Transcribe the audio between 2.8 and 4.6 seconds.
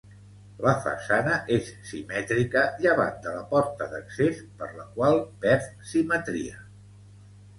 llevat de la porta d'accés